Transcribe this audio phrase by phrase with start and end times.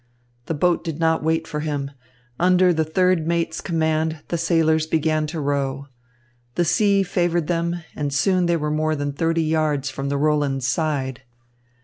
[0.47, 1.91] The boat did not wait for him.
[2.39, 5.89] Under the third mate's command, the sailors began to row.
[6.55, 10.65] The sea favoured them, and soon they were more than thirty yards from the Roland's
[10.65, 11.21] side.